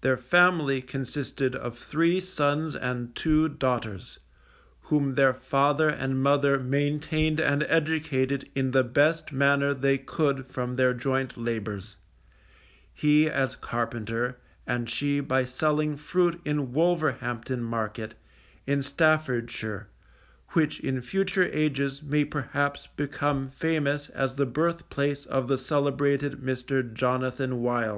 [0.00, 4.18] Their family consisted of three sons and two daughters,
[4.84, 10.76] whom their father and mother maintained and educated in the best manner they could from
[10.76, 11.96] their joint labours,
[12.94, 18.14] he as carpenter, and she by selling fruit in Wolverhampton market,
[18.66, 19.88] in Staffordshire,
[20.52, 26.40] which in future ages may perhaps become famous as the birth place of the celebrated
[26.40, 26.80] Mr.
[26.94, 27.88] Jonathan Wild.